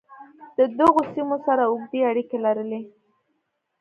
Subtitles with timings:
[0.57, 2.81] له دغو سیمو سره اوږدې اړیکې لرلې.